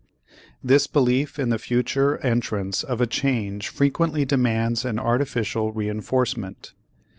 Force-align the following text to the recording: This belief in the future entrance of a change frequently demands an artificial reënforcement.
This 0.63 0.87
belief 0.87 1.37
in 1.37 1.49
the 1.49 1.59
future 1.59 2.17
entrance 2.25 2.81
of 2.83 3.01
a 3.01 3.05
change 3.05 3.67
frequently 3.67 4.25
demands 4.25 4.83
an 4.83 4.97
artificial 4.97 5.71
reënforcement. 5.73 6.73